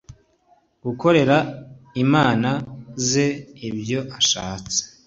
[0.85, 1.37] gukorera
[2.03, 2.49] imana
[3.07, 3.27] ze
[3.69, 4.79] ibyo ashatse